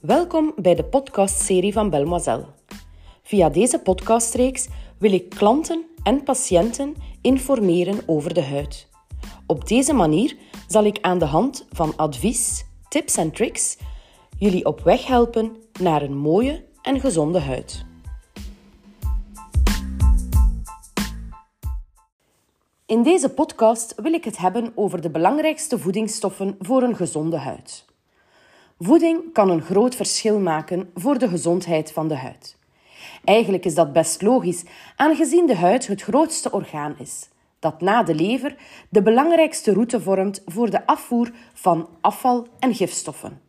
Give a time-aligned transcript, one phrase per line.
[0.00, 2.46] Welkom bij de podcastserie van Belmoiselle.
[3.22, 4.68] Via deze podcastreeks
[4.98, 8.88] wil ik klanten en patiënten informeren over de huid.
[9.46, 13.78] Op deze manier zal ik aan de hand van advies, tips en tricks
[14.38, 17.84] jullie op weg helpen naar een mooie en gezonde huid.
[22.86, 27.87] In deze podcast wil ik het hebben over de belangrijkste voedingsstoffen voor een gezonde huid.
[28.80, 32.56] Voeding kan een groot verschil maken voor de gezondheid van de huid.
[33.24, 34.64] Eigenlijk is dat best logisch,
[34.96, 37.28] aangezien de huid het grootste orgaan is,
[37.58, 38.56] dat na de lever
[38.88, 43.40] de belangrijkste route vormt voor de afvoer van afval en gifstoffen.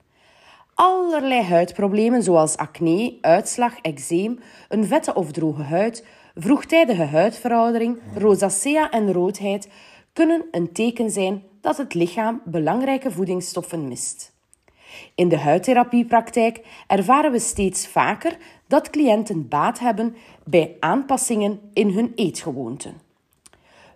[0.73, 4.39] Allerlei huidproblemen zoals acne, uitslag, eczeem,
[4.69, 9.69] een vette of droge huid, vroegtijdige huidveroudering, rosacea en roodheid
[10.13, 14.37] kunnen een teken zijn dat het lichaam belangrijke voedingsstoffen mist.
[15.15, 18.37] In de huidtherapiepraktijk ervaren we steeds vaker
[18.67, 23.01] dat cliënten baat hebben bij aanpassingen in hun eetgewoonten.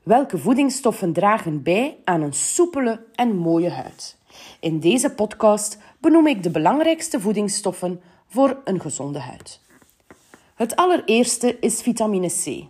[0.04, 4.18] Welke voedingsstoffen dragen bij aan een soepele en mooie huid?
[4.60, 9.62] In deze podcast benoem ik de belangrijkste voedingsstoffen voor een gezonde huid.
[10.56, 12.66] Het allereerste is vitamine C.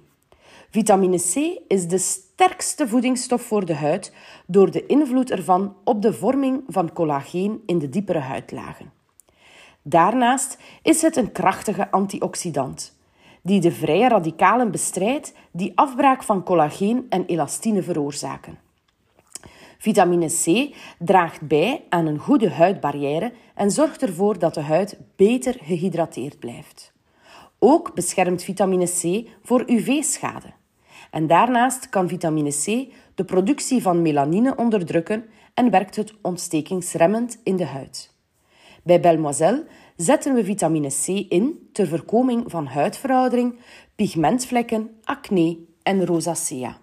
[0.73, 4.13] Vitamine C is de sterkste voedingsstof voor de huid
[4.45, 8.91] door de invloed ervan op de vorming van collageen in de diepere huidlagen.
[9.81, 12.97] Daarnaast is het een krachtige antioxidant
[13.41, 18.59] die de vrije radicalen bestrijdt die afbraak van collageen en elastine veroorzaken.
[19.77, 25.57] Vitamine C draagt bij aan een goede huidbarrière en zorgt ervoor dat de huid beter
[25.61, 26.94] gehydrateerd blijft.
[27.59, 30.61] Ook beschermt vitamine C voor UV-schade.
[31.14, 32.66] En daarnaast kan vitamine C
[33.16, 38.14] de productie van melanine onderdrukken en werkt het ontstekingsremmend in de huid.
[38.83, 43.59] Bij Belmoiselle zetten we vitamine C in ter voorkoming van huidveroudering,
[43.96, 46.78] pigmentvlekken, acne en rosacea.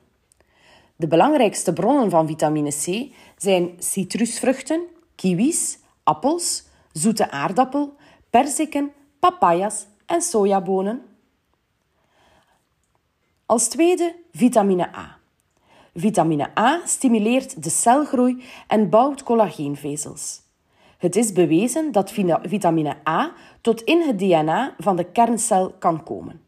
[0.97, 4.83] De belangrijkste bronnen van vitamine C zijn citrusvruchten,
[5.15, 7.95] kiwis, appels, zoete aardappel,
[8.31, 11.03] perziken, papayas en sojabonen.
[13.50, 15.16] Als tweede vitamine A.
[15.94, 20.43] Vitamine A stimuleert de celgroei en bouwt collageenvezels.
[20.99, 22.12] Het is bewezen dat
[22.43, 26.41] vitamine A tot in het DNA van de kerncel kan komen.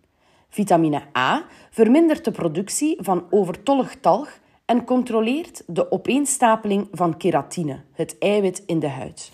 [0.48, 4.28] Vitamine A vermindert de productie van overtollig talg
[4.64, 9.32] en controleert de opeenstapeling van keratine, het eiwit in de huid.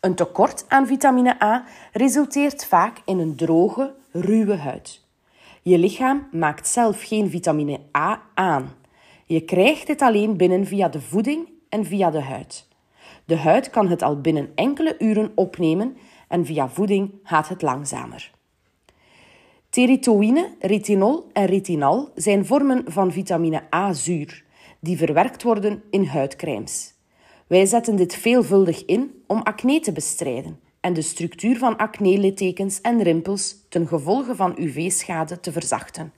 [0.00, 5.01] Een tekort aan vitamine A resulteert vaak in een droge, ruwe huid.
[5.64, 8.72] Je lichaam maakt zelf geen vitamine A aan.
[9.26, 12.68] Je krijgt het alleen binnen via de voeding en via de huid.
[13.24, 15.96] De huid kan het al binnen enkele uren opnemen
[16.28, 18.30] en via voeding gaat het langzamer.
[19.70, 24.44] Teritoïne, retinol en retinal zijn vormen van vitamine A-zuur
[24.80, 26.94] die verwerkt worden in huidcremes.
[27.46, 33.02] Wij zetten dit veelvuldig in om acne te bestrijden en de structuur van acne-littekens en
[33.02, 36.12] rimpels ten gevolge van UV-schade te verzachten.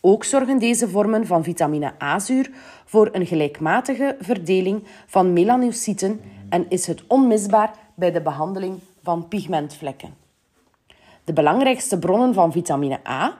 [0.00, 2.50] Ook zorgen deze vormen van vitamine A-zuur
[2.84, 10.14] voor een gelijkmatige verdeling van melanocyten en is het onmisbaar bij de behandeling van pigmentvlekken.
[11.24, 13.38] De belangrijkste bronnen van vitamine A.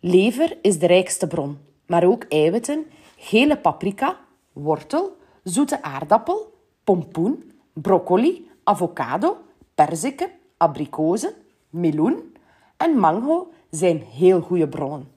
[0.00, 2.84] Lever is de rijkste bron, maar ook eiwitten,
[3.16, 4.16] gele paprika,
[4.52, 6.52] wortel, zoete aardappel,
[6.84, 9.36] pompoen, broccoli, avocado,
[9.76, 11.34] perziken, abrikozen,
[11.70, 12.34] meloen
[12.76, 15.10] en mango zijn heel goede bronnen.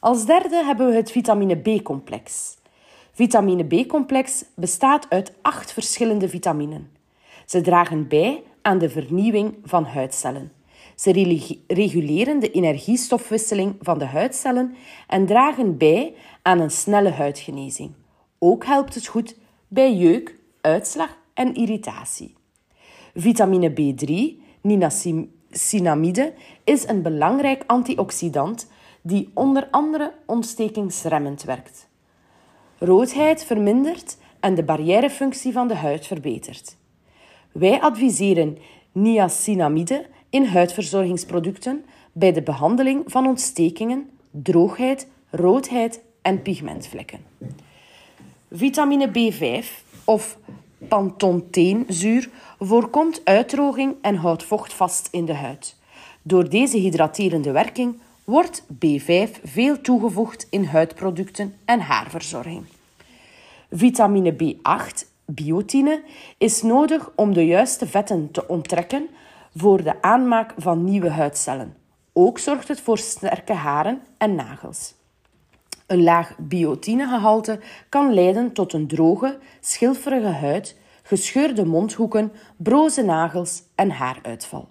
[0.00, 2.56] Als derde hebben we het vitamine B-complex.
[3.12, 6.90] Vitamine B-complex bestaat uit acht verschillende vitaminen.
[7.46, 10.52] Ze dragen bij aan de vernieuwing van huidcellen.
[10.96, 11.10] Ze
[11.66, 17.92] reguleren de energiestofwisseling van de huidcellen en dragen bij aan een snelle huidgenezing.
[18.38, 19.36] Ook helpt het goed
[19.68, 22.34] bij jeuk, uitslag en irritatie.
[23.14, 26.32] Vitamine B3, niacinamide,
[26.64, 28.70] is een belangrijk antioxidant
[29.02, 31.88] die onder andere ontstekingsremmend werkt.
[32.78, 36.76] Roodheid vermindert en de barrièrefunctie van de huid verbetert.
[37.52, 38.58] Wij adviseren
[38.92, 47.20] niacinamide in huidverzorgingsproducten bij de behandeling van ontstekingen, droogheid, roodheid en pigmentvlekken.
[48.50, 49.66] Vitamine B5
[50.04, 50.38] of
[50.88, 55.76] pantotheenzuur voorkomt uitdroging en houdt vocht vast in de huid.
[56.22, 62.64] Door deze hydraterende werking wordt B5 veel toegevoegd in huidproducten en haarverzorging.
[63.70, 66.02] Vitamine B8 biotine
[66.38, 69.08] is nodig om de juiste vetten te onttrekken
[69.54, 71.76] voor de aanmaak van nieuwe huidcellen.
[72.12, 74.94] Ook zorgt het voor sterke haren en nagels.
[75.86, 83.90] Een laag biotinegehalte kan leiden tot een droge, schilferige huid, gescheurde mondhoeken, broze nagels en
[83.90, 84.68] haaruitval.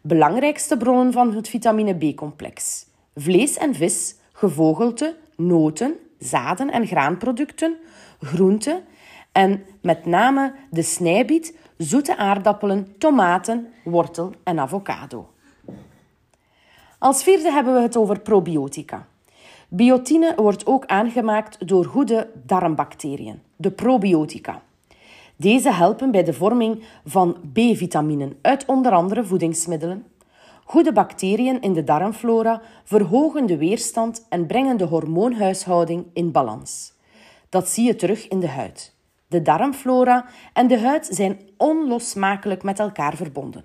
[0.00, 7.76] Belangrijkste bronnen van het vitamine B-complex: vlees en vis, gevogelte, noten, zaden en graanproducten,
[8.20, 8.84] groenten
[9.32, 15.30] en met name de snijbiet, zoete aardappelen, tomaten, wortel en avocado.
[16.98, 19.06] Als vierde hebben we het over probiotica.
[19.68, 24.62] Biotine wordt ook aangemaakt door goede darmbacteriën, de probiotica.
[25.36, 30.04] Deze helpen bij de vorming van B-vitaminen uit onder andere voedingsmiddelen.
[30.64, 36.92] Goede bacteriën in de darmflora verhogen de weerstand en brengen de hormoonhuishouding in balans.
[37.48, 38.94] Dat zie je terug in de huid.
[39.28, 43.64] De darmflora en de huid zijn onlosmakelijk met elkaar verbonden.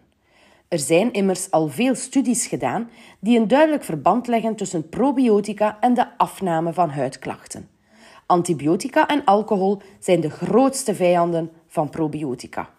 [0.72, 2.90] Er zijn immers al veel studies gedaan
[3.20, 7.70] die een duidelijk verband leggen tussen probiotica en de afname van huidklachten.
[8.26, 12.70] Antibiotica en alcohol zijn de grootste vijanden van probiotica.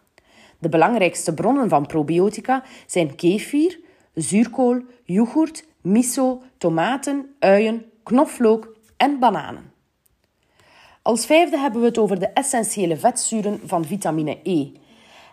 [0.59, 3.79] De belangrijkste bronnen van probiotica zijn kefir,
[4.15, 9.73] zuurkool, yoghurt, miso, tomaten, uien, knoflook en bananen.
[11.03, 14.71] Als vijfde hebben we het over de essentiële vetzuren van vitamine E.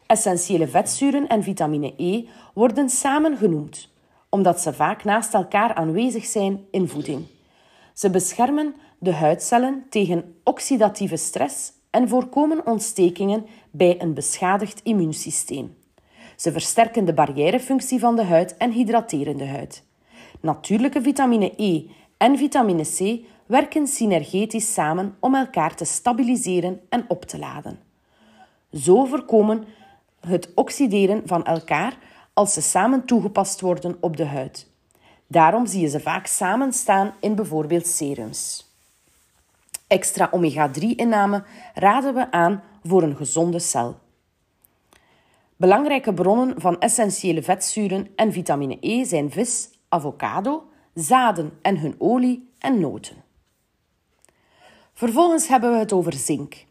[0.10, 3.90] Essentiële vetzuren en vitamine E worden samen genoemd,
[4.30, 7.26] omdat ze vaak naast elkaar aanwezig zijn in voeding.
[7.94, 15.76] Ze beschermen de huidcellen tegen oxidatieve stress en voorkomen ontstekingen bij een beschadigd immuunsysteem.
[16.36, 19.84] Ze versterken de barrièrefunctie van de huid en hydrateren de huid.
[20.40, 21.84] Natuurlijke vitamine E
[22.18, 27.80] en vitamine C werken synergetisch samen om elkaar te stabiliseren en op te laden.
[28.72, 29.64] Zo voorkomen
[30.20, 31.98] het oxideren van elkaar
[32.34, 34.68] als ze samen toegepast worden op de huid.
[35.28, 38.68] Daarom zie je ze vaak samen staan in bijvoorbeeld serums.
[39.88, 41.44] Extra omega-3-inname
[41.74, 44.00] raden we aan voor een gezonde cel.
[45.56, 52.50] Belangrijke bronnen van essentiële vetzuren en vitamine E zijn vis, avocado, zaden en hun olie
[52.60, 53.16] en noten.
[54.94, 56.66] Vervolgens hebben we het over zink.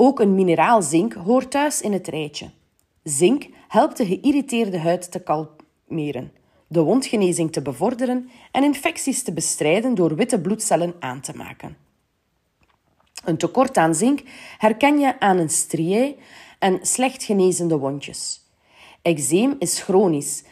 [0.00, 2.50] Ook een mineraal zink hoort thuis in het rijtje.
[3.02, 6.32] Zink helpt de geïrriteerde huid te kalmeren,
[6.66, 11.76] de wondgenezing te bevorderen en infecties te bestrijden door witte bloedcellen aan te maken.
[13.24, 14.22] Een tekort aan zink
[14.58, 16.16] herken je aan een striae
[16.58, 18.40] en slecht genezende wondjes.
[19.02, 20.44] Eczeem is chronisch,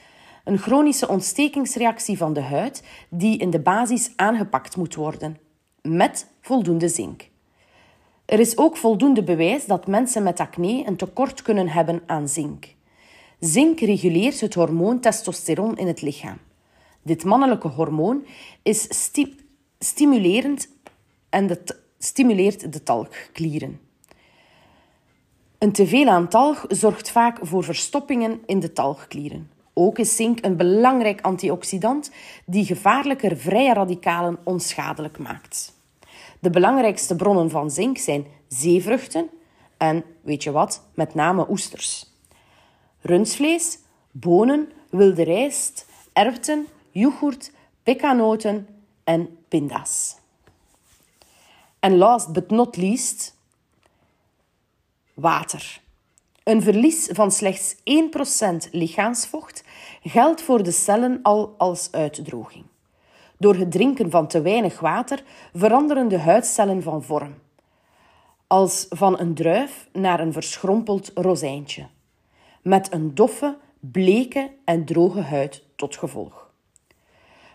[0.44, 5.38] een chronische ontstekingsreactie van de huid die in de basis aangepakt moet worden,
[5.82, 7.28] met voldoende zink.
[8.26, 12.74] Er is ook voldoende bewijs dat mensen met acne een tekort kunnen hebben aan zink.
[13.40, 16.38] Zink reguleert het hormoon testosteron in het lichaam.
[17.02, 18.26] Dit mannelijke hormoon
[18.62, 19.36] is sti
[19.78, 20.68] stimulerend
[21.28, 23.80] en de stimuleert de talgklieren.
[25.58, 29.50] Een teveel aan talg zorgt vaak voor verstoppingen in de talgklieren.
[29.72, 32.10] Ook is zink een belangrijk antioxidant
[32.46, 35.75] die gevaarlijke vrije radicalen onschadelijk maakt.
[36.46, 39.30] De belangrijkste bronnen van zink zijn zeevruchten
[39.76, 42.06] en, weet je wat, met name oesters.
[43.00, 43.78] Rundsvlees,
[44.10, 48.68] bonen, wilde rijst, erwten, yoghurt, pekanoten
[49.04, 50.16] en pinda's.
[51.78, 53.36] En last but not least,
[55.14, 55.80] water.
[56.42, 59.64] Een verlies van slechts 1% lichaamsvocht
[60.02, 62.64] geldt voor de cellen al als uitdroging.
[63.38, 65.22] Door het drinken van te weinig water
[65.54, 67.34] veranderen de huidcellen van vorm.
[68.46, 71.86] Als van een druif naar een verschrompeld rozijntje.
[72.62, 76.50] Met een doffe, bleke en droge huid tot gevolg.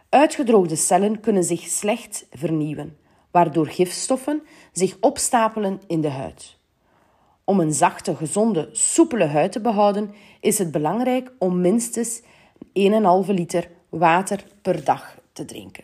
[0.10, 2.98] Uitgedroogde cellen kunnen zich slecht vernieuwen
[3.32, 6.58] waardoor gifstoffen zich opstapelen in de huid.
[7.44, 12.26] Om een zachte, gezonde, soepele huid te behouden, is het belangrijk om minstens 1,5
[13.28, 15.84] liter water per dag te drinken.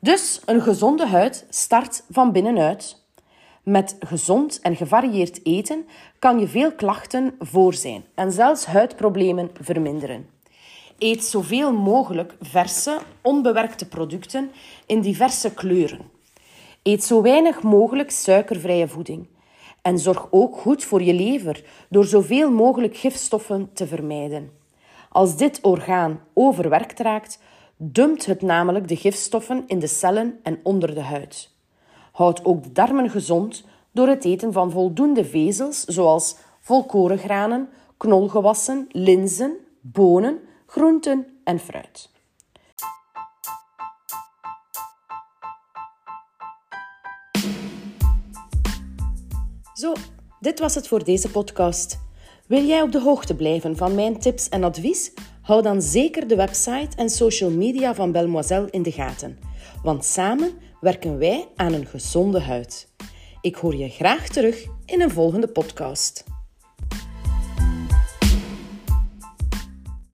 [0.00, 3.00] Dus een gezonde huid start van binnenuit.
[3.62, 5.86] Met gezond en gevarieerd eten
[6.18, 10.28] kan je veel klachten voor zijn en zelfs huidproblemen verminderen.
[10.98, 14.50] Eet zoveel mogelijk verse, onbewerkte producten
[14.86, 16.10] in diverse kleuren.
[16.82, 19.26] Eet zo weinig mogelijk suikervrije voeding.
[19.82, 24.50] En zorg ook goed voor je lever door zoveel mogelijk gifstoffen te vermijden.
[25.08, 27.38] Als dit orgaan overwerkt raakt,
[27.84, 31.50] dumpt het namelijk de gifstoffen in de cellen en onder de huid.
[32.12, 39.56] Houd ook de darmen gezond door het eten van voldoende vezels zoals volkorengranen, knolgewassen, linzen,
[39.80, 42.10] bonen, groenten en fruit.
[49.74, 49.92] Zo,
[50.40, 52.00] dit was het voor deze podcast.
[52.46, 55.12] Wil jij op de hoogte blijven van mijn tips en advies?
[55.42, 59.38] Hou dan zeker de website en social media van Belmoiselle in de gaten,
[59.82, 62.88] want samen werken wij aan een gezonde huid.
[63.40, 66.24] Ik hoor je graag terug in een volgende podcast.